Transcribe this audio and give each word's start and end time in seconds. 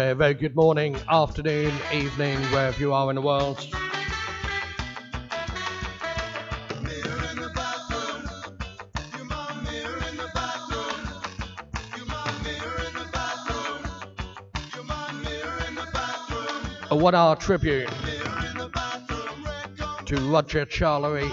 A 0.00 0.14
very 0.14 0.32
good 0.32 0.56
morning, 0.56 0.96
afternoon, 1.10 1.74
evening, 1.92 2.38
wherever 2.44 2.80
you 2.80 2.94
are 2.94 3.10
in 3.10 3.16
the 3.16 3.20
world. 3.20 3.58
A 16.90 16.96
one 16.96 17.14
hour 17.14 17.36
tribute 17.36 17.90
to 20.06 20.16
Roger 20.30 20.64
Charlery, 20.64 21.30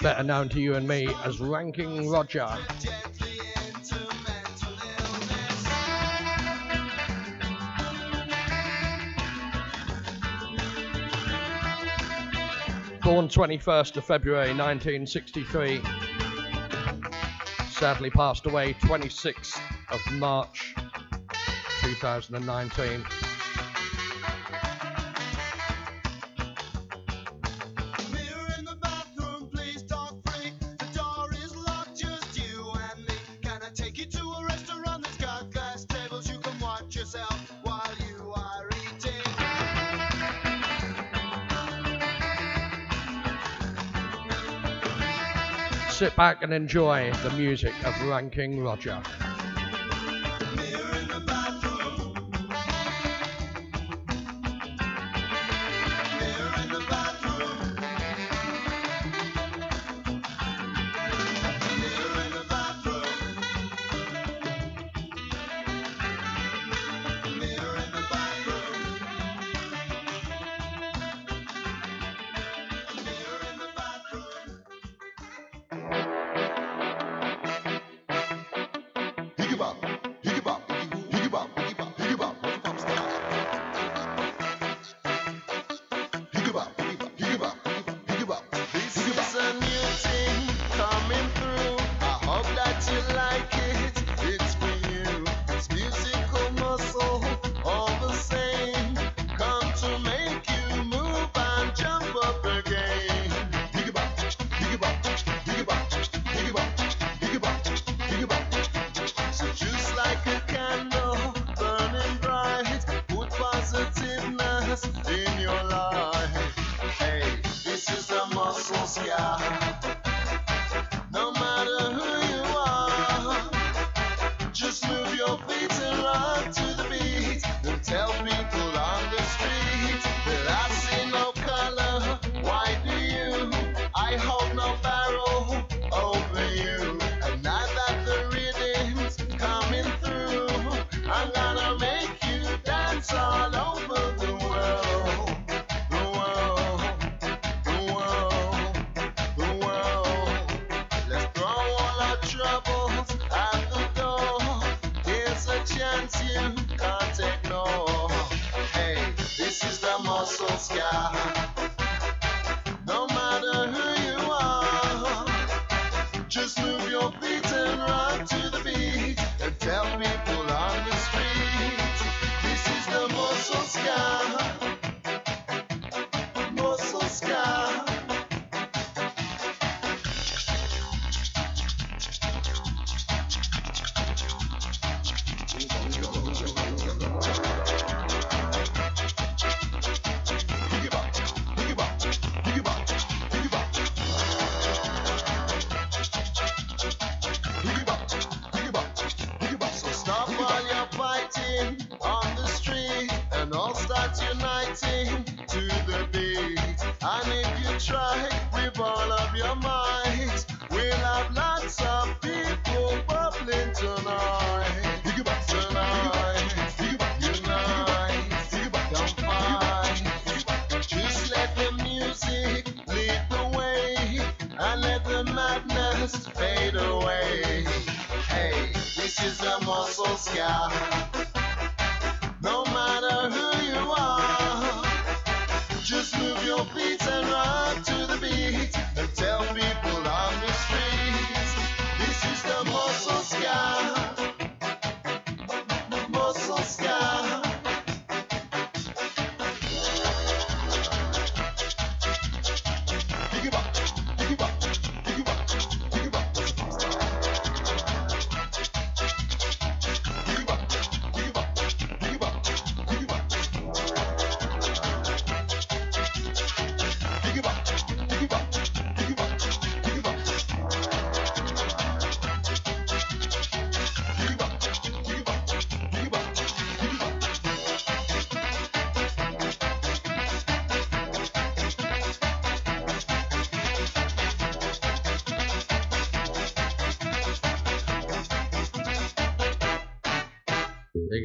better 0.00 0.22
known 0.22 0.48
to 0.50 0.60
you 0.60 0.76
and 0.76 0.86
me 0.86 1.08
as 1.24 1.40
Ranking 1.40 2.08
Roger. 2.08 2.48
Born 13.10 13.26
21st 13.26 13.96
of 13.96 14.04
February 14.04 14.54
1963. 14.54 15.82
Sadly 17.68 18.08
passed 18.08 18.46
away 18.46 18.74
26th 18.74 19.60
of 19.90 20.12
March 20.12 20.76
2019. 21.82 23.04
Sit 46.00 46.16
back 46.16 46.42
and 46.42 46.50
enjoy 46.50 47.12
the 47.22 47.30
music 47.32 47.74
of 47.84 47.94
Ranking 48.08 48.58
Roger. 48.58 49.02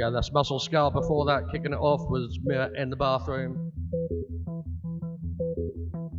go. 0.06 0.12
That's 0.14 0.32
Muscle 0.32 0.60
Scar. 0.60 0.92
Before 0.92 1.26
that, 1.26 1.50
kicking 1.52 1.74
it 1.74 1.80
off 1.80 2.02
was 2.10 2.40
in 2.78 2.90
the 2.90 2.96
Bathroom. 2.96 3.72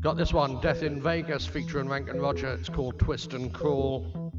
Got 0.01 0.17
this 0.17 0.33
one, 0.33 0.61
Death 0.61 0.83
in 0.83 1.03
Vegas, 1.03 1.47
featuring 1.47 1.89
Rankin 1.89 2.21
Roger. 2.21 2.53
It's 2.55 2.69
called 2.69 2.99
Twist 2.99 3.33
and 3.35 3.53
Crawl. 3.53 4.33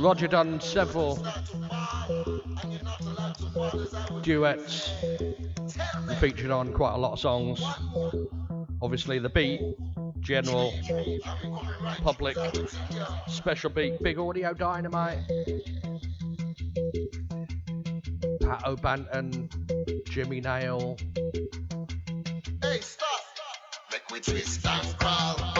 Roger 0.00 0.28
done 0.28 0.60
several 0.60 1.24
duets 4.22 4.90
and 5.02 6.18
featured 6.18 6.50
on 6.50 6.72
quite 6.72 6.94
a 6.94 6.98
lot 6.98 7.12
of 7.12 7.20
songs. 7.20 7.62
Obviously, 8.82 9.18
the 9.18 9.28
beat 9.28 9.60
general 10.24 10.72
public 12.02 12.36
special 13.28 13.70
big, 13.70 13.98
big 14.00 14.18
audio 14.18 14.54
dynamite. 14.54 15.18
Pato 18.40 18.76
Banton, 18.80 19.48
Jimmy 20.08 20.40
Nail. 20.40 20.96
Hey, 22.62 22.80
stop! 22.80 23.08
Make 23.92 24.10
we 24.10 24.20
twist 24.20 24.66
and 24.66 24.98
crawl. 24.98 25.53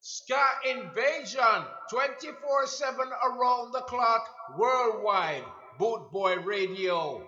Ska 0.00 0.42
Invasion, 0.68 1.64
24 1.90 2.66
7 2.66 2.98
around 2.98 3.72
the 3.72 3.80
clock, 3.82 4.28
worldwide, 4.58 5.44
Bootboy 5.78 6.44
Radio. 6.44 7.22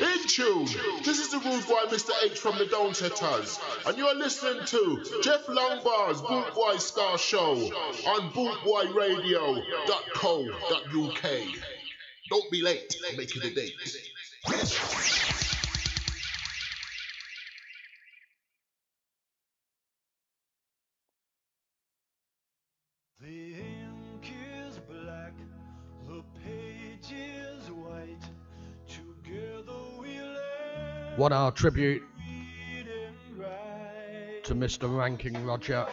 In 0.00 0.26
tune, 0.26 0.66
this 1.04 1.20
is 1.20 1.30
the 1.30 1.38
rude 1.38 1.64
boy 1.66 1.84
Mr. 1.88 2.10
H 2.24 2.36
from 2.38 2.58
the 2.58 2.64
Downsetters, 2.64 3.60
and 3.86 3.96
you're 3.96 4.12
listening 4.14 4.64
to 4.66 5.04
Jeff 5.22 5.46
Longbar's 5.46 6.20
Bootboy 6.20 6.80
Ska 6.80 7.16
Show 7.16 7.52
on 8.08 8.30
bootboyradio.co.uk. 8.32 11.30
Don't 12.28 12.50
be 12.50 12.60
late, 12.62 12.96
making 13.16 13.42
the 13.42 13.50
date. 13.54 13.76
what 31.24 31.32
our 31.32 31.50
tribute 31.50 32.02
to 34.42 34.54
Mr. 34.54 34.94
Ranking 34.94 35.42
Roger. 35.46 35.86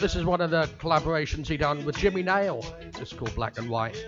This 0.00 0.16
is 0.16 0.24
one 0.24 0.40
of 0.40 0.48
the 0.48 0.62
collaborations 0.78 1.46
he 1.46 1.58
done 1.58 1.84
with 1.84 1.98
Jimmy 1.98 2.22
Nail. 2.22 2.64
It's 2.98 3.12
called 3.12 3.34
Black 3.34 3.58
and 3.58 3.68
White. 3.68 4.02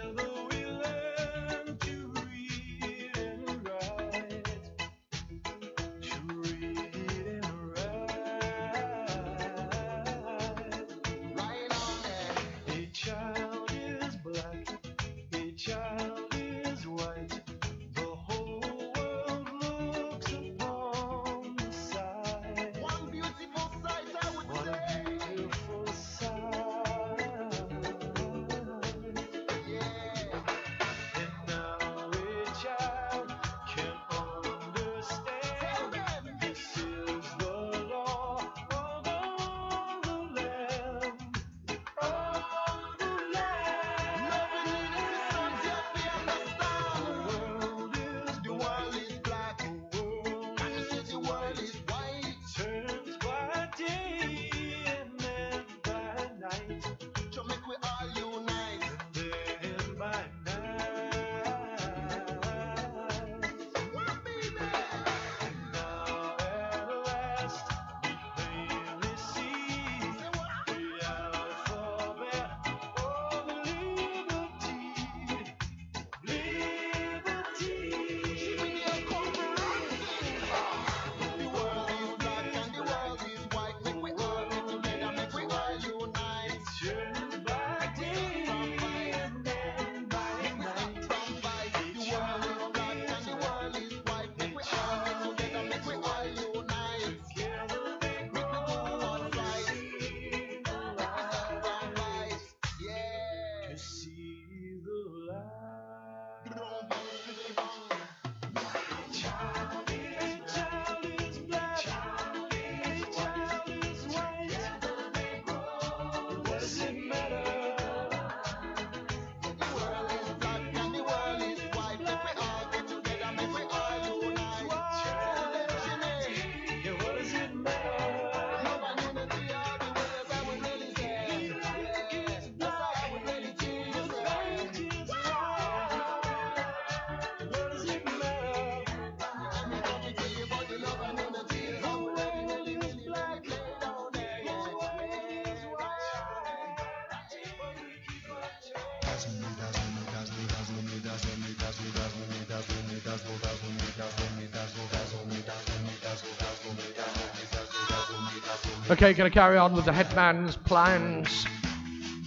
Okay, 158.90 159.14
gonna 159.14 159.30
carry 159.30 159.56
on 159.56 159.73
with 159.73 159.87
the 159.87 159.92
headman's 159.92 160.56
plans. 160.56 161.46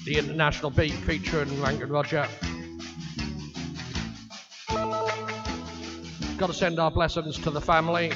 The 0.05 0.17
international 0.17 0.71
beat 0.71 0.93
featuring 0.93 1.61
Rankin 1.61 1.89
Roger. 1.89 2.27
Gotta 6.37 6.53
send 6.53 6.79
our 6.79 6.89
blessings 6.89 7.37
to 7.39 7.51
the 7.51 7.61
family. 7.61 8.11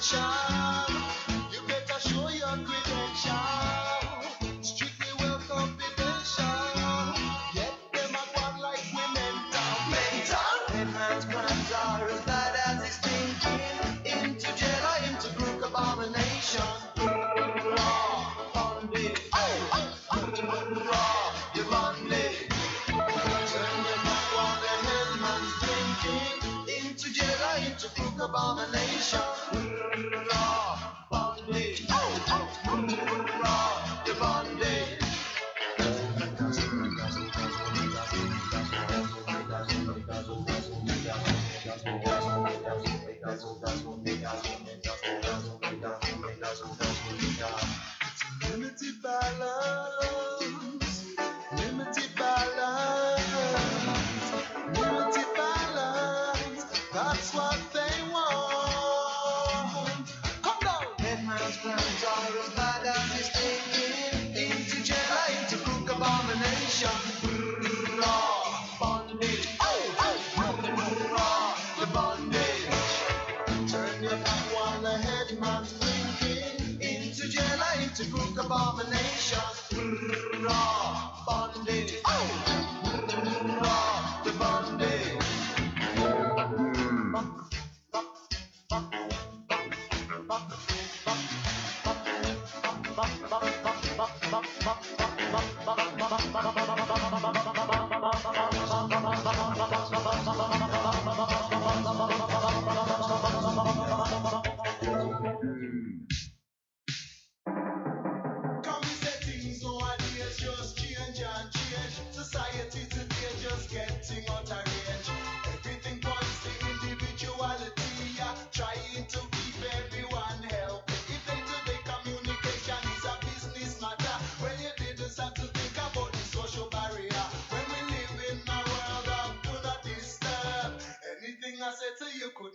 child. 0.00 0.49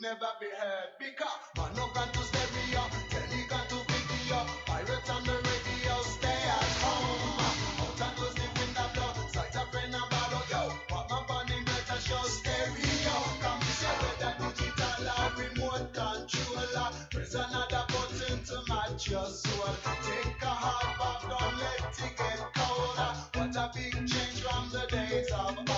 never 0.06 0.34
be 0.40 0.46
heard. 0.46 0.90
Bigger, 1.00 1.34
monogram 1.58 2.10
to 2.14 2.22
stereo, 2.30 2.84
telegram 3.10 3.66
to 3.74 3.80
video, 3.90 4.40
pirates 4.70 5.10
on 5.10 5.24
the 5.26 5.34
radio, 5.34 5.96
stay 6.14 6.42
at 6.58 6.74
home. 6.86 7.42
Out 7.82 8.02
and 8.06 8.22
in 8.22 8.34
the 8.38 8.48
window, 8.54 8.88
blow, 8.94 9.12
sight 9.34 9.56
a 9.58 9.66
friend 9.74 9.96
and 9.98 10.10
borrow, 10.14 10.44
yo. 10.54 10.62
Pop 10.90 11.10
my 11.10 11.26
bunny, 11.26 11.58
better 11.66 12.00
show 12.06 12.22
stereo. 12.38 13.16
Come 13.42 13.66
say 13.80 13.96
whether 14.02 14.34
digital 14.46 15.10
or 15.10 15.30
remote 15.42 15.90
controller, 15.98 16.90
press 17.10 17.34
another 17.34 17.86
button 17.90 18.38
to 18.46 18.58
match 18.70 19.10
your 19.10 19.26
soul. 19.26 19.74
Take 20.06 20.42
a 20.46 20.54
hard 20.64 20.92
back, 21.02 21.22
don't 21.34 21.58
let 21.58 21.82
it 21.82 22.14
get 22.14 22.42
colder. 22.54 23.12
What 23.34 23.56
a 23.58 23.72
big 23.74 23.96
change 24.06 24.38
from 24.46 24.70
the 24.70 24.86
days 24.86 25.32
of 25.34 25.75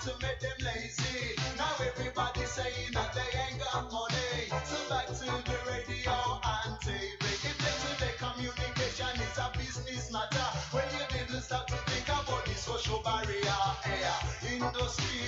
to 0.00 0.12
make 0.22 0.40
them 0.40 0.56
lazy. 0.64 1.36
Now 1.56 1.74
everybody 1.80 2.44
saying 2.46 2.92
that 2.94 3.12
they 3.14 3.28
ain't 3.38 3.60
got 3.60 3.90
money. 3.92 4.48
So 4.64 4.78
back 4.88 5.06
to 5.06 5.26
the 5.26 5.58
radio 5.68 6.16
and 6.42 6.74
TV. 6.80 7.20
If 7.20 7.56
they 7.58 7.74
today 7.84 8.14
communication 8.18 9.14
is 9.20 9.38
a 9.38 9.50
business 9.56 10.12
matter, 10.12 10.48
when 10.72 10.84
you 10.96 11.04
didn't 11.10 11.42
start 11.42 11.68
to 11.68 11.76
think 11.90 12.08
about 12.08 12.44
the 12.46 12.54
social 12.54 13.00
barrier, 13.04 13.62
eh, 13.84 14.54
industry. 14.56 15.21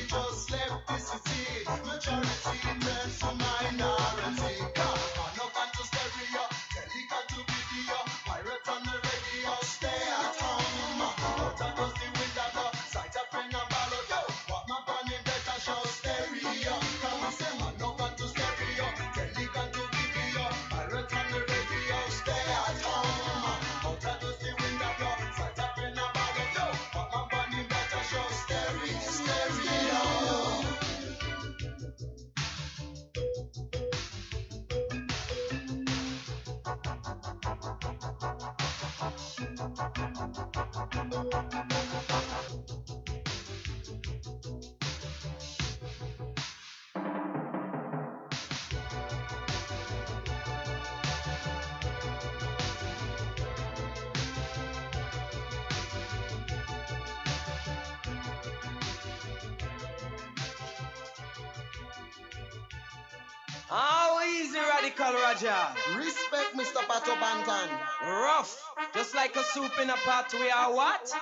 How 63.76 64.22
easy, 64.22 64.56
Radical 64.56 65.14
Raja? 65.14 65.74
Respect, 65.96 66.54
Mr. 66.54 66.80
Pato 66.86 67.16
Banton. 67.16 67.68
Rough, 68.06 68.56
just 68.94 69.16
like 69.16 69.34
a 69.34 69.42
soup 69.42 69.72
in 69.82 69.90
a 69.90 69.94
pot. 69.94 70.32
We 70.32 70.48
are 70.48 70.72
what? 70.72 71.12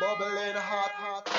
Bubbling 0.00 0.56
hot, 0.56 0.90
hot. 0.90 1.30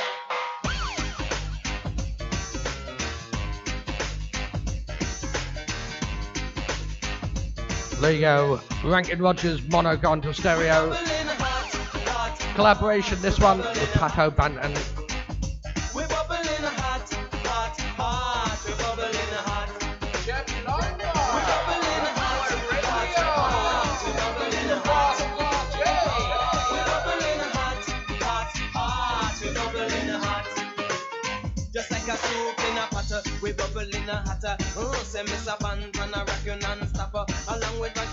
There 8.00 8.14
you 8.14 8.22
go. 8.22 8.62
Rankin 8.86 9.22
Rogers, 9.22 9.62
mono 9.68 9.98
to 9.98 10.34
stereo. 10.34 10.96
Collaboration, 12.56 13.22
this 13.22 13.38
one 13.42 13.58
with 13.58 13.92
Pato 13.92 14.34
Banton. 14.34 15.03
in 34.04 34.10
a 34.10 34.18
hatter. 34.28 34.56
Oh, 34.78 34.94
say 35.04 35.24
Mr. 35.24 35.58
Bandman, 35.60 36.14
I 36.14 36.20
rock 36.20 36.46
you 36.46 36.56
non-stopper. 36.56 37.26
Along 37.48 37.80
with 37.80 37.96
my 37.96 38.06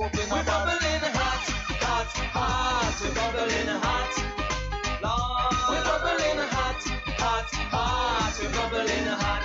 We're 0.00 0.08
bubbling 0.08 0.48
hot, 0.48 1.44
hot, 1.84 2.08
hot. 2.32 2.96
We're 3.04 3.12
bubbling 3.12 3.68
hot. 3.84 4.14
Lord. 5.04 5.60
We're 5.68 5.84
bubbling 5.84 6.40
hot, 6.48 6.80
hot, 7.20 7.50
hot. 7.68 8.32
We're 8.40 8.48
bubbling 8.48 9.04
hot. 9.12 9.44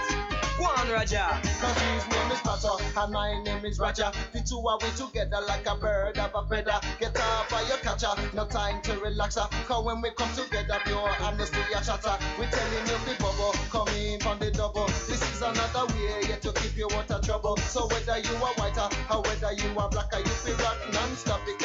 One, 0.57 0.87
Roger. 0.95 1.27
Cause 1.59 1.75
these 1.75 2.07
Gaza, 2.55 3.01
and 3.01 3.11
my 3.11 3.43
name 3.43 3.65
is 3.65 3.79
Roger. 3.79 4.11
The 4.31 4.39
two 4.39 4.65
are 4.67 4.77
we 4.81 4.87
together 4.95 5.43
like 5.47 5.67
a 5.67 5.75
bird 5.75 6.17
of 6.17 6.31
a 6.35 6.47
feather. 6.47 6.79
Get 6.99 7.17
up 7.19 7.49
by 7.49 7.61
your 7.67 7.77
catcher, 7.77 8.15
no 8.33 8.45
time 8.45 8.81
to 8.83 8.97
relax. 8.99 9.35
Uh. 9.35 9.47
Cause 9.67 9.83
when 9.83 10.01
we 10.01 10.11
come 10.11 10.31
together, 10.33 10.79
pure 10.85 11.09
honesty 11.21 11.59
a 11.75 11.83
shatter. 11.83 12.15
We 12.39 12.45
telling 12.45 12.87
you 12.87 12.97
the 13.03 13.15
bubble, 13.19 13.53
come 13.69 13.87
in 13.89 14.19
the 14.39 14.51
double. 14.51 14.85
This 15.07 15.21
is 15.21 15.41
another 15.41 15.85
way 15.95 16.27
yet 16.29 16.41
to 16.43 16.53
keep 16.53 16.77
you 16.77 16.87
out 16.93 17.09
of 17.11 17.25
trouble. 17.25 17.57
So 17.57 17.87
whether 17.87 18.19
you 18.19 18.35
are 18.35 18.53
white 18.55 18.77
uh, 18.77 18.89
or 19.11 19.21
whether 19.23 19.51
you 19.53 19.69
are 19.77 19.89
blacker, 19.89 20.17
uh, 20.17 20.19
you 20.19 20.35
be 20.45 20.63
rock 20.63 20.77
non-stop 20.93 21.41
because 21.45 21.64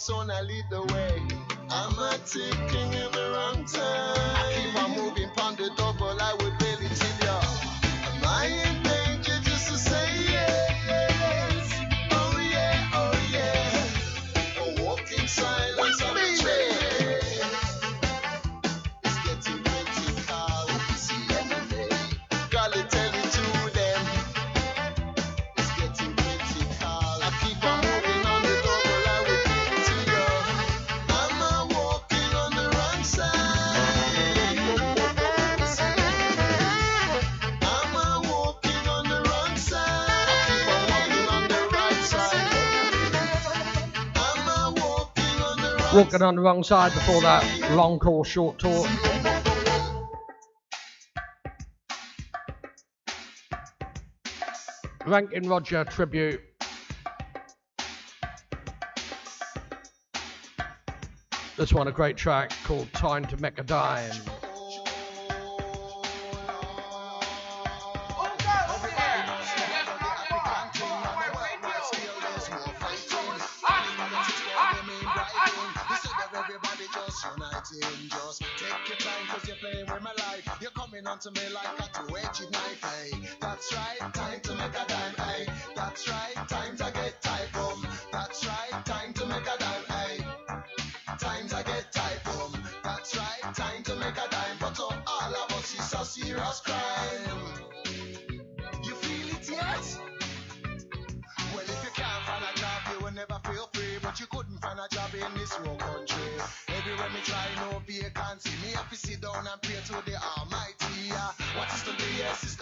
about 0.00 0.30
I 0.30 0.40
lead 0.40 0.64
the 0.70 0.82
way. 0.94 1.22
I'm 1.70 1.98
a 1.98 2.16
taking 2.24 2.69
walking 45.92 46.22
on 46.22 46.36
the 46.36 46.40
wrong 46.40 46.62
side 46.62 46.92
before 46.92 47.20
that 47.22 47.72
long 47.72 47.98
call, 47.98 48.22
short 48.22 48.58
talk. 48.58 48.88
Rankin 55.06 55.48
Roger 55.48 55.84
tribute. 55.84 56.40
This 61.56 61.72
one, 61.72 61.88
a 61.88 61.92
great 61.92 62.16
track 62.16 62.52
called 62.64 62.92
Time 62.92 63.24
to 63.26 63.36
Make 63.38 63.58
a 63.58 63.64
Dime. 63.64 64.39
Coming 81.10 81.26
onto 81.26 81.40
me 81.40 81.48
like 81.52 81.80
a 81.80 82.06
two-edged 82.06 82.52
knife, 82.52 82.84
hey. 82.84 83.28
That's 83.40 83.74
right, 83.74 84.14
time 84.14 84.40
to 84.42 84.54
make 84.54 84.70
a 84.70 84.84
dime, 84.86 85.14
hey. 85.18 85.52
That's 85.74 86.08
right, 86.08 86.48
times 86.48 86.80
I 86.80 86.90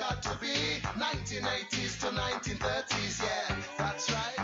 got 0.09 0.23
to 0.23 0.39
be 0.41 0.81
1980s 0.99 2.01
to 2.01 2.07
1930s. 2.07 3.23
Yeah, 3.23 3.57
that's 3.77 4.11
right. 4.11 4.38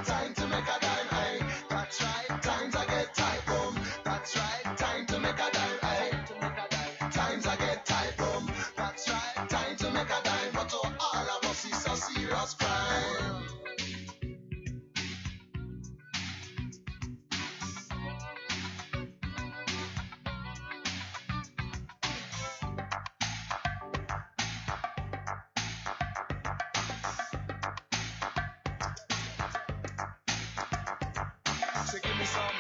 Me 32.25 32.31
some. 32.31 32.57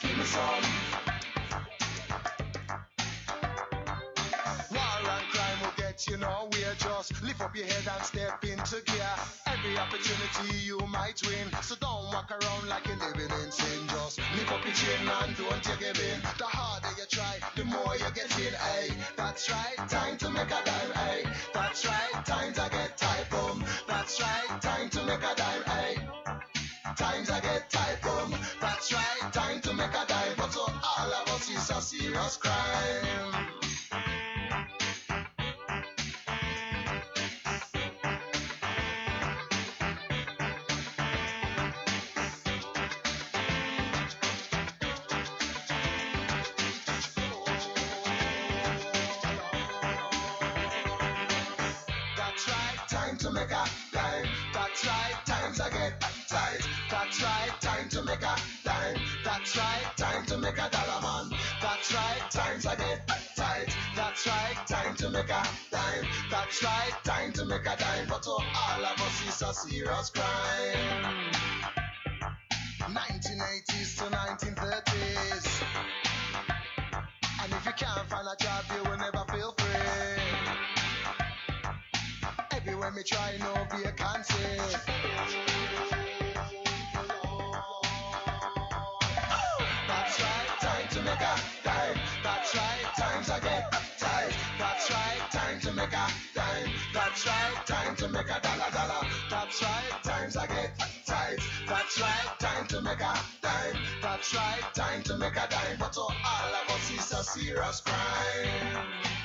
Give 0.00 0.16
me 0.16 0.24
some. 0.24 0.64
And 5.34 5.60
will 5.60 5.72
get 5.76 6.06
you 6.08 6.16
nowhere. 6.16 6.74
Just 6.78 7.22
lift 7.22 7.40
up 7.42 7.54
your 7.54 7.66
head 7.66 7.84
and 7.94 8.04
step 8.04 8.42
into 8.44 8.80
gear. 8.86 9.14
Every 9.46 9.76
opportunity 9.76 10.56
you 10.64 10.78
might 10.88 11.20
win. 11.26 11.48
So 11.60 11.74
don't 11.80 12.06
walk 12.12 12.30
around 12.30 12.68
like 12.68 12.86
you're 12.86 12.96
living 12.96 13.30
in 13.44 13.50
sin. 13.52 13.86
Just 13.88 14.18
lift 14.36 14.52
up 14.52 14.64
your 14.64 14.74
chin 14.74 15.08
and 15.08 15.36
don't 15.36 15.80
give 15.80 16.00
in. 16.00 16.20
The 16.38 16.44
harder 16.44 16.88
you 16.96 17.06
try, 17.10 17.36
the 17.56 17.64
more 17.64 17.94
you 17.96 18.10
get 18.14 18.32
in. 18.38 18.54
Hey, 18.54 18.94
that's 19.16 19.50
right. 19.50 19.88
Time 19.88 20.16
to 20.18 20.30
make 20.30 20.46
a 20.46 20.60
dime. 20.64 20.92
Hey, 20.94 21.24
that's 21.52 21.84
right. 21.86 22.24
Times 22.24 22.58
I 22.58 22.68
get 22.68 22.96
tight, 22.96 23.28
boom. 23.30 23.64
That's 24.02 24.20
right. 24.20 24.60
Time 24.60 24.90
to 24.90 25.04
make 25.04 25.22
a 25.22 25.34
dime. 25.36 25.62
Hey. 25.62 25.96
Times 26.96 27.30
I 27.30 27.38
get 27.38 27.70
tight, 27.70 27.98
boom. 28.02 28.34
That's 28.60 28.92
right. 28.92 29.32
Time 29.32 29.60
to 29.60 29.72
make 29.74 29.90
a 29.90 30.04
dime. 30.08 30.34
But 30.36 30.50
to 30.50 30.58
all 30.58 31.12
of 31.20 31.28
us, 31.28 31.48
it's 31.48 31.70
a 31.70 31.80
serious 31.80 32.36
crime. 32.36 33.51
Make 65.12 65.28
a 65.28 65.46
dime. 65.70 66.06
That's 66.30 66.64
right, 66.64 66.92
time 67.04 67.32
to 67.34 67.44
make 67.44 67.66
a 67.66 67.76
dime. 67.76 68.06
But 68.08 68.22
to 68.22 68.30
all 68.30 68.84
of 68.84 69.00
us, 69.00 69.22
it's 69.26 69.42
a 69.42 69.52
serious 69.52 70.10
crime. 70.10 71.32
1980s 72.80 73.98
to 73.98 74.04
1930s. 74.04 75.62
And 77.42 77.52
if 77.52 77.66
you 77.66 77.72
can't 77.76 78.08
find 78.08 78.26
a 78.26 78.36
job, 78.42 78.64
you 78.74 78.90
will 78.90 78.98
never 78.98 79.24
feel 79.32 79.54
free. 79.58 80.22
Everywhere 82.52 82.90
me 82.92 83.02
try, 83.02 83.36
no 83.38 83.66
vacancy. 83.70 84.34
That's 89.88 90.20
right, 90.20 90.60
time 90.60 90.88
to 90.90 91.02
make 91.02 91.20
a 91.20 91.36
dime. 91.64 92.00
That's 92.22 92.54
right, 92.56 93.01
That's 97.24 97.38
right, 97.38 97.66
time 97.66 97.96
to 97.96 98.08
make 98.08 98.26
a 98.26 98.40
dollar 98.40 98.70
dollar. 98.72 99.06
That's 99.30 99.62
right, 99.62 100.02
times 100.02 100.36
I 100.36 100.46
get 100.48 100.76
tight. 101.06 101.38
That's 101.68 102.00
right, 102.00 102.38
time 102.40 102.66
to 102.66 102.80
make 102.80 102.98
a 102.98 103.16
dime. 103.40 103.76
That's 104.02 104.34
right, 104.34 104.62
time 104.74 105.04
to 105.04 105.16
make 105.18 105.36
a 105.36 105.46
dime. 105.48 105.76
But 105.78 105.92
to 105.92 106.00
all 106.00 106.10
of 106.10 106.70
us, 106.74 106.90
it's 106.92 107.12
a 107.12 107.22
serious 107.22 107.80
crime. 107.80 109.21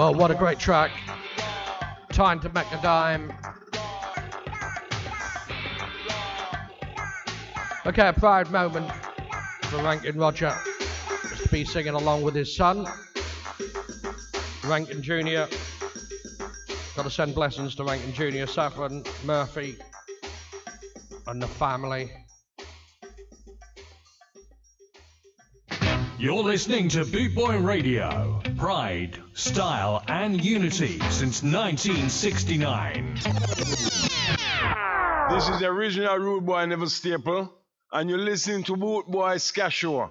Well, 0.00 0.14
what 0.14 0.30
a 0.30 0.34
great 0.34 0.58
track. 0.58 0.92
Time 2.10 2.40
to 2.40 2.48
make 2.48 2.72
a 2.72 2.80
dime. 2.80 3.30
Okay, 7.84 8.08
a 8.08 8.12
proud 8.14 8.50
moment 8.50 8.90
for 9.64 9.76
Ranking 9.82 10.16
Roger 10.16 10.56
to 11.36 11.48
be 11.50 11.66
singing 11.66 11.92
along 11.92 12.22
with 12.22 12.34
his 12.34 12.56
son, 12.56 12.86
Ranking 14.64 15.02
Jr. 15.02 15.44
Got 16.96 17.02
to 17.02 17.10
send 17.10 17.34
blessings 17.34 17.74
to 17.74 17.84
Ranking 17.84 18.14
Jr., 18.14 18.50
Saffron, 18.50 19.04
Murphy, 19.26 19.76
and 21.26 21.42
the 21.42 21.46
family. 21.46 22.10
You're 26.18 26.42
listening 26.42 26.88
to 26.88 27.04
Boot 27.04 27.34
Boy 27.34 27.58
Radio. 27.58 28.40
Pride, 28.60 29.16
style, 29.32 30.04
and 30.06 30.44
unity 30.44 30.98
since 31.08 31.42
1969. 31.42 33.14
This 35.30 35.48
is 35.48 35.60
the 35.60 35.66
original 35.66 36.18
Rude 36.18 36.44
Boy 36.44 36.66
Neville 36.66 36.90
Staple, 36.90 37.50
and 37.90 38.10
you're 38.10 38.18
listening 38.18 38.64
to 38.64 38.76
Boot 38.76 39.06
Boy 39.06 39.38
Ska 39.38 39.70
Show. 39.70 40.10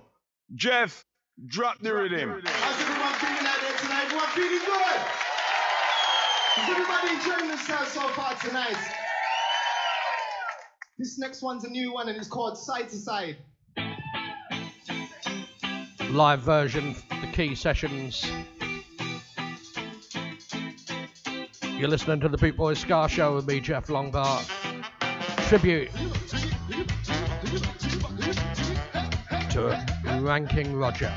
Jeff, 0.56 1.06
drop 1.46 1.78
the 1.80 1.94
rhythm. 1.94 2.42
How's 2.44 2.82
everyone 2.82 3.14
feeling 3.14 3.46
out 3.46 3.62
there 3.62 3.78
tonight? 3.82 4.06
Everyone 4.06 4.30
feeling 4.34 4.66
good? 4.66 5.00
Is 6.58 6.70
everybody 6.70 7.10
enjoying 7.18 7.50
themselves 7.50 7.92
so 7.92 8.08
far 8.18 8.34
tonight? 8.34 8.78
This 10.98 11.20
next 11.20 11.44
one's 11.44 11.66
a 11.66 11.70
new 11.70 11.94
one 11.94 12.10
and 12.10 12.18
it's 12.18 12.28
called 12.28 12.58
Side 12.58 12.90
to 12.90 12.98
Side. 12.98 13.38
Live 16.12 16.40
version, 16.42 16.96
the 17.22 17.28
key 17.28 17.54
sessions. 17.54 18.26
You're 21.78 21.88
listening 21.88 22.20
to 22.22 22.30
the 22.30 22.38
Boot 22.38 22.58
Boys 22.58 22.80
Ska 22.80 23.08
Show 23.08 23.36
with 23.36 23.48
me, 23.48 23.60
Jeff 23.60 23.88
Longbar. 23.88 24.44
Tribute 25.48 25.92
to 29.52 29.86
Ranking 30.20 30.76
Roger. 30.76 31.14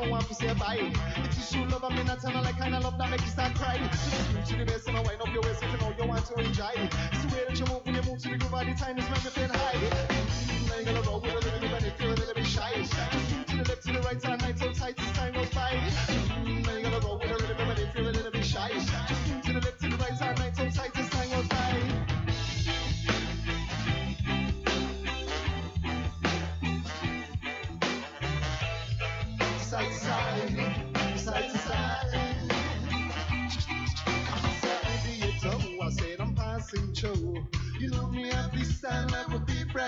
Don't 0.00 0.08
want 0.08 0.26
to 0.28 0.34
say 0.34 0.54
bye. 0.54 0.90
It's 1.24 1.36
just 1.36 1.54
you 1.54 1.66
love, 1.66 1.84
I'm 1.84 1.98
in 1.98 2.08
a 2.08 2.16
tunnel, 2.16 2.42
like 2.42 2.56
kind 2.56 2.74
of 2.74 2.84
love 2.84 2.96
that 2.96 3.10
make 3.10 3.20
you 3.20 3.26
start 3.26 3.54
crying. 3.54 3.82
Just 3.90 4.32
move 4.32 4.44
to 4.46 4.56
the 4.56 4.64
best 4.64 4.88
and 4.88 4.96
I 4.96 5.02
wind 5.02 5.20
up 5.20 5.28
your 5.28 5.42
waist 5.42 5.62
if 5.62 5.70
you 5.72 5.76
know 5.76 5.92
you 5.98 6.08
want 6.08 6.24
to 6.24 6.34
enjoy. 6.40 6.72
It's 7.12 7.22
the 7.22 7.34
way 7.34 7.44
that 7.46 7.60
you 7.60 7.66
move 7.66 7.84
when 7.84 7.94
you 7.96 8.02
move 8.08 8.18
to 8.18 8.28
the 8.30 8.38
groove, 8.38 8.54
all 8.54 8.64
the 8.64 8.72
time 8.72 8.96
is 8.96 9.10
make 9.10 9.26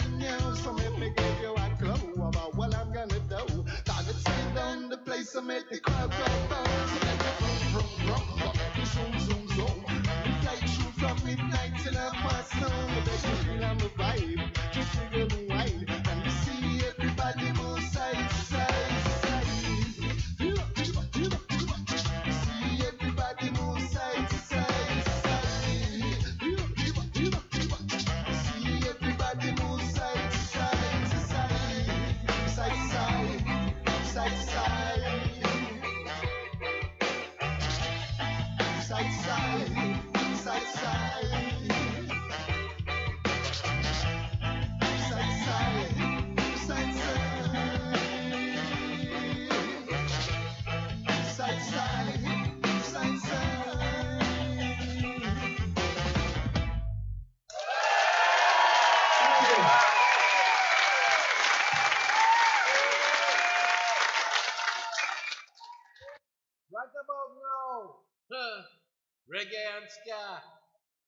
would 0.04 0.20
be. 0.20 0.26
So 0.62 0.72
let 0.72 0.98
me 0.98 1.12
give 1.16 1.40
you 1.42 1.54
a 1.54 1.70
clue 1.80 2.24
about 2.24 2.54
what 2.56 2.74
I'm 2.76 2.92
gonna 2.92 3.20
do. 3.28 3.64
Gonna 3.86 4.14
take 4.24 4.54
down 4.54 4.88
the 4.90 4.98
place 4.98 5.34
and 5.34 5.48
make 5.48 5.68
the 5.70 5.80
crowd 5.80 6.10
go 6.10 6.31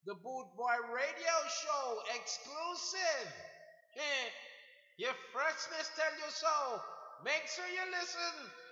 the 0.05 0.13
Boot 0.13 0.47
Boy 0.57 0.77
Radio 0.93 1.35
Show 1.49 1.97
exclusive. 2.13 3.27
Your 4.97 5.13
freshness 5.33 5.89
tell 5.97 6.13
you 6.21 6.29
so. 6.29 6.81
Make 7.23 7.49
sure 7.49 7.65
you 7.65 7.81
listen. 7.89 8.64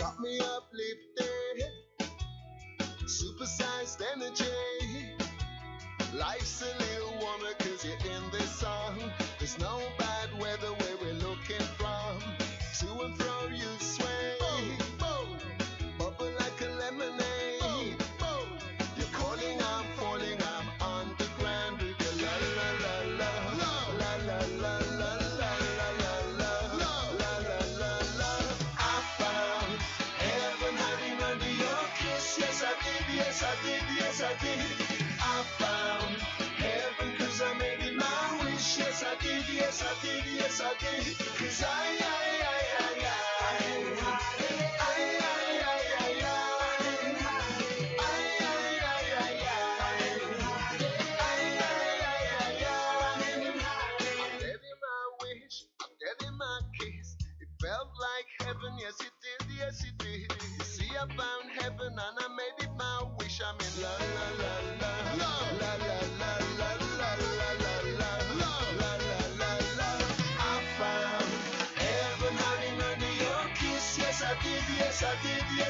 Got 0.00 0.20
me 0.20 0.40
uplifted, 0.40 1.64
energy. 4.16 4.44
Life's 6.14 6.62
a 6.62 6.78
little 6.78 7.14
wonder 7.22 7.54
cause 7.58 7.84
you're 7.84 7.94
in 8.14 8.30
this 8.32 8.50
song. 8.60 8.98
There's 9.38 9.58
no 9.58 9.82
it's 40.58 41.18
cause 41.38 41.64
I, 41.64 41.98
I 42.00 42.35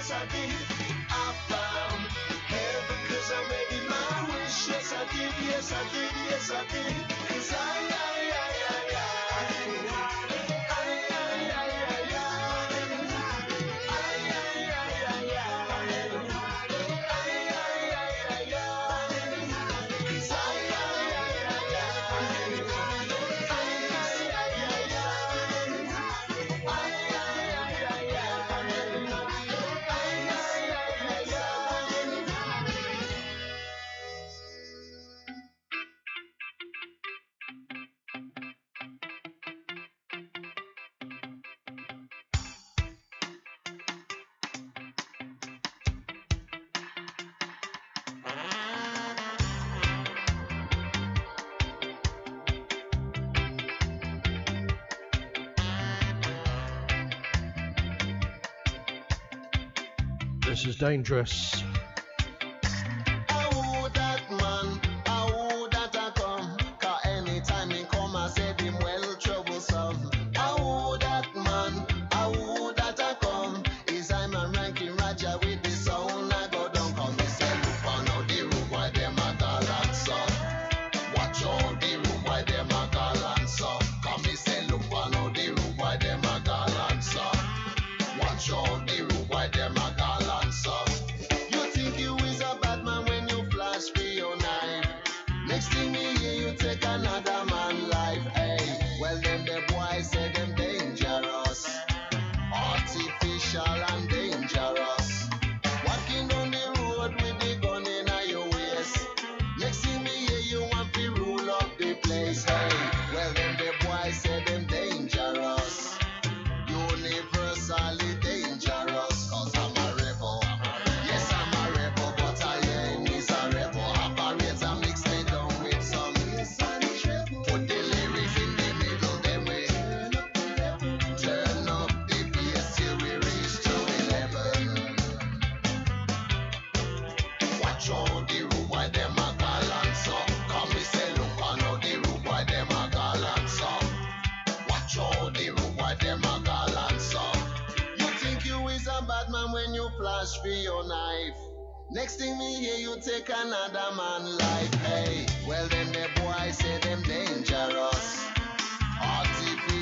yes 0.08 0.12
I 0.12 0.24
did. 0.26 0.54
I 1.10 1.32
found 1.50 2.06
heaven 2.46 2.98
cause 3.08 3.32
I 3.32 3.40
made 3.50 3.76
it 3.76 3.90
my 3.90 4.22
wish, 4.30 4.68
yes 4.68 4.92
I 4.92 5.02
did, 5.12 5.32
yes 5.48 5.72
I 5.72 5.82
did, 5.92 6.12
yes 6.30 6.50
I 6.50 6.62
did. 6.70 6.94
Cause 7.28 7.52
I, 7.52 7.56
I, 7.90 8.30
I 8.38 8.45
this 60.56 60.68
is 60.68 60.76
dangerous. 60.76 61.62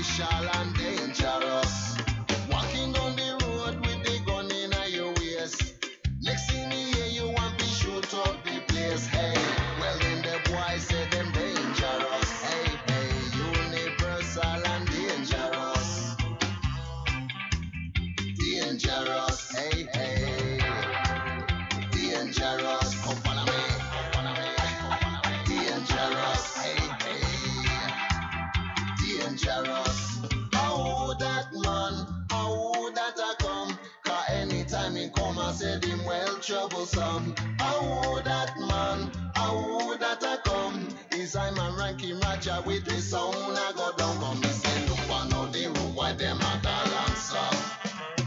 Official 0.06 0.50
and 0.60 0.76
they 0.76 0.93
said 35.54 35.84
him 35.84 36.04
well 36.04 36.36
troublesome. 36.38 37.34
Oh, 37.60 38.20
that 38.24 38.52
man, 38.58 39.10
oh, 39.36 39.96
that 40.00 40.22
I 40.24 40.36
come. 40.44 40.88
Is 41.12 41.36
I'm 41.36 41.58
a 41.58 41.76
ranking 41.78 42.18
Raja 42.20 42.62
with 42.66 42.84
the 42.84 43.00
sound 43.00 43.36
I 43.36 43.72
go 43.76 43.92
down 43.96 44.18
from 44.18 44.40
me. 44.40 44.48
Say, 44.48 44.86
look 44.88 45.10
on 45.10 45.28
no 45.30 45.46
the 45.46 45.66
room 45.66 45.94
why 45.94 46.12
them 46.12 46.38
a 46.40 46.60
call 46.62 46.94
answer. 47.06 47.48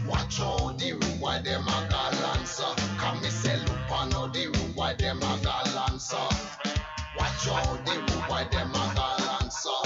Watch 0.08 0.40
out 0.40 0.78
the 0.78 0.92
room 0.92 1.20
why 1.20 1.38
them 1.40 1.68
a 1.68 1.88
call 1.90 2.14
answer. 2.34 2.72
Come 2.98 3.20
me 3.22 3.28
say, 3.28 3.56
look 3.58 3.92
on 3.92 4.10
no 4.10 4.26
the 4.28 4.46
room 4.46 4.72
why 4.74 4.94
them 4.94 5.18
a 5.22 5.38
call 5.44 5.78
answer. 5.90 6.28
Watch 7.18 7.48
out 7.48 7.84
the 7.86 7.92
room 7.92 8.22
why 8.28 8.44
them 8.44 8.70
a 8.74 8.94
call 8.96 9.20
answer. 9.42 9.80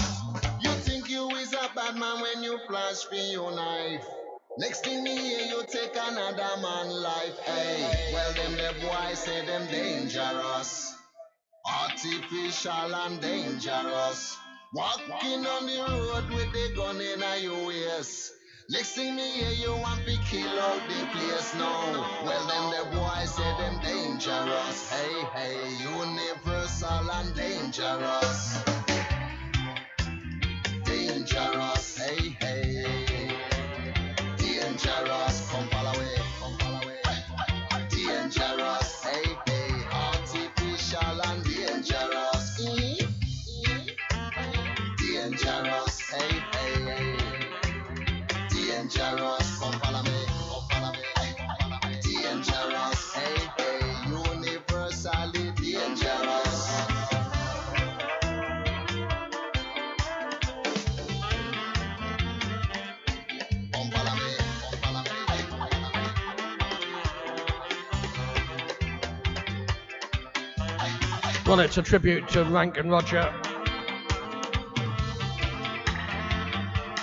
You 0.60 0.70
think 0.70 1.10
you 1.10 1.28
is 1.36 1.52
a 1.52 1.70
bad 1.74 1.96
man 1.96 2.20
when 2.22 2.42
you 2.44 2.58
flash 2.68 3.04
for 3.04 3.16
your 3.16 3.52
knife. 3.52 4.04
Next 4.58 4.84
thing 4.84 5.02
me 5.02 5.16
hear 5.16 5.46
you 5.46 5.62
take 5.66 5.96
another 5.96 6.60
man 6.60 6.90
life, 6.90 7.38
hey. 7.46 8.12
Well, 8.12 8.32
them 8.34 8.52
the 8.52 8.86
boys 8.86 9.18
say 9.18 9.46
them 9.46 9.66
dangerous, 9.68 10.94
artificial 11.66 12.94
and 12.94 13.18
dangerous. 13.18 14.36
Walking 14.74 15.46
on 15.46 15.66
the 15.66 15.78
road 15.78 16.28
with 16.30 16.52
the 16.52 16.74
gun 16.76 17.00
in 17.00 17.22
a 17.22 17.36
US. 17.38 18.30
Next 18.68 18.94
thing 18.94 19.16
me 19.16 19.22
hear 19.22 19.52
you 19.52 19.74
want 19.80 20.04
to 20.04 20.18
kill 20.28 20.60
out 20.60 20.82
the 20.86 21.06
place 21.12 21.54
no. 21.54 22.04
Well, 22.26 22.46
them 22.46 22.90
the 22.90 22.96
boys 22.96 23.34
say 23.34 23.56
them 23.56 23.80
dangerous, 23.80 24.90
hey 24.90 25.24
hey, 25.34 25.56
universal 25.82 27.10
and 27.10 27.34
dangerous, 27.34 28.58
dangerous, 30.84 31.96
hey 31.96 32.36
hey. 32.38 32.51
Well, 71.44 71.58
it's 71.58 71.76
a 71.76 71.82
tribute 71.82 72.28
to 72.28 72.44
Ranking 72.44 72.88
Roger. 72.88 73.34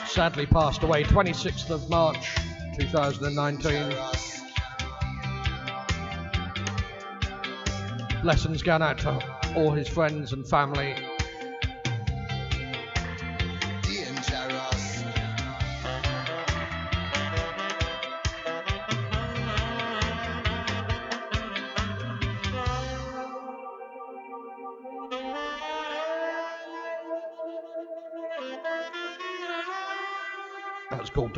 Sadly 0.07 0.45
passed 0.45 0.81
away 0.81 1.03
26th 1.03 1.69
of 1.69 1.89
March 1.89 2.35
2019. 2.79 3.93
Blessings 8.23 8.63
gone 8.63 8.81
out 8.81 8.97
to 8.99 9.19
all 9.55 9.71
his 9.71 9.89
friends 9.89 10.31
and 10.31 10.47
family. 10.47 10.95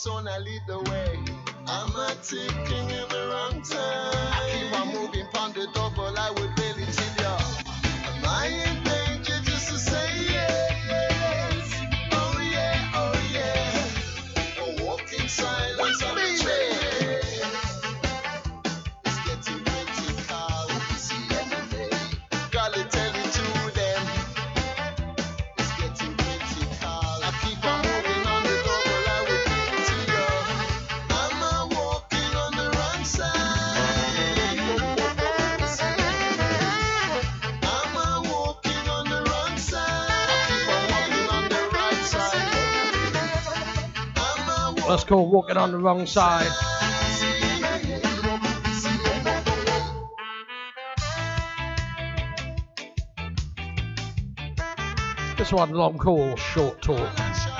son, 0.00 0.26
I 0.26 0.38
lead 0.38 0.62
the 0.66 0.78
way. 0.90 1.18
I'm 1.66 1.94
a 1.94 2.14
ticket. 2.22 2.79
That's 44.90 45.04
called 45.04 45.30
walking 45.30 45.56
on 45.56 45.70
the 45.70 45.78
wrong 45.78 46.04
side. 46.04 46.50
This 55.38 55.52
one 55.52 55.70
long 55.70 55.96
call, 55.96 56.34
short 56.34 56.82
talk. 56.82 57.59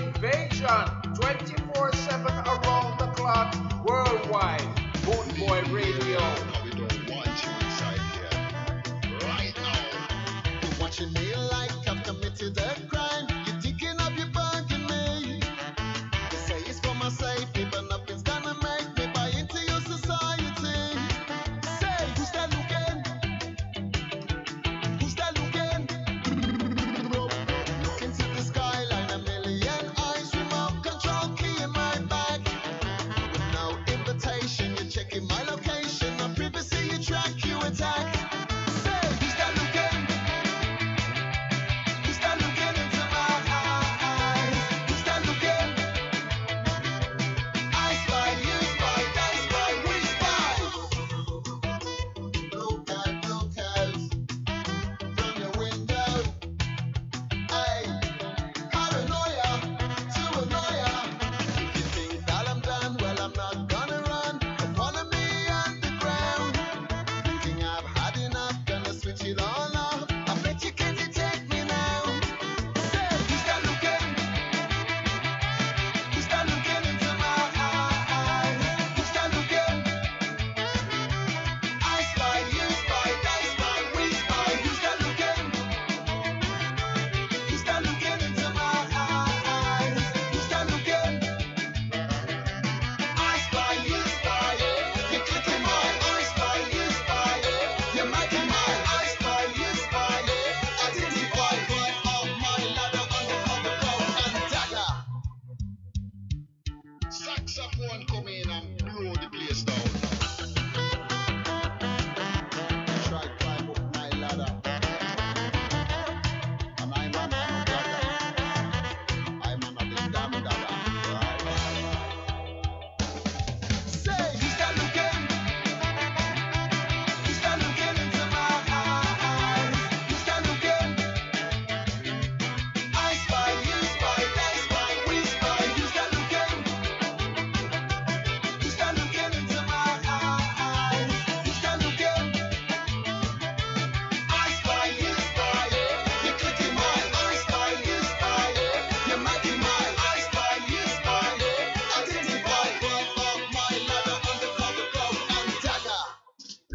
invasion 0.00 0.84
20 1.14 1.59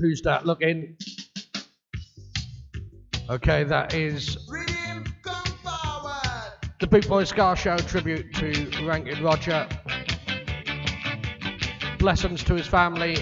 Who's 0.05 0.21
that 0.21 0.45
looking? 0.45 0.95
Okay, 3.27 3.63
that 3.63 3.95
is 3.95 4.37
the 6.79 6.85
Big 6.87 7.07
Boy 7.07 7.23
Ska 7.23 7.55
Show 7.57 7.75
tribute 7.77 8.31
to 8.35 8.85
Ranking 8.85 9.23
Roger. 9.23 9.67
Blessings 11.97 12.43
to 12.43 12.53
his 12.53 12.67
family 12.67 13.17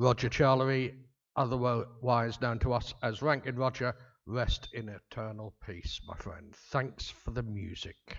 Roger 0.00 0.28
Charlery, 0.28 0.94
otherwise 1.34 2.40
known 2.40 2.60
to 2.60 2.72
us 2.72 2.94
as 3.02 3.20
Ranking 3.20 3.56
Roger, 3.56 3.96
rest 4.26 4.68
in 4.72 4.88
eternal 4.88 5.56
peace, 5.66 6.00
my 6.06 6.16
friend. 6.16 6.54
Thanks 6.70 7.10
for 7.10 7.32
the 7.32 7.42
music. 7.42 8.16